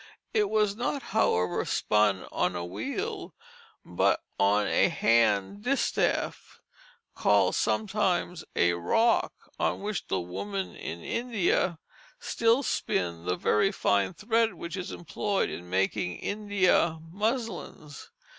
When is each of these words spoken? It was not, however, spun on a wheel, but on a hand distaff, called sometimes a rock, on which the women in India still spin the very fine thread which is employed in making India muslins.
It 0.33 0.49
was 0.49 0.75
not, 0.75 1.03
however, 1.13 1.63
spun 1.63 2.23
on 2.31 2.55
a 2.55 2.65
wheel, 2.65 3.35
but 3.85 4.19
on 4.39 4.65
a 4.65 4.87
hand 4.89 5.61
distaff, 5.63 6.59
called 7.13 7.53
sometimes 7.53 8.43
a 8.55 8.73
rock, 8.73 9.31
on 9.59 9.81
which 9.83 10.07
the 10.07 10.19
women 10.19 10.75
in 10.75 11.03
India 11.03 11.77
still 12.19 12.63
spin 12.63 13.25
the 13.25 13.35
very 13.35 13.71
fine 13.71 14.15
thread 14.15 14.55
which 14.55 14.75
is 14.75 14.89
employed 14.91 15.51
in 15.51 15.69
making 15.69 16.15
India 16.17 16.97
muslins. 17.11 18.09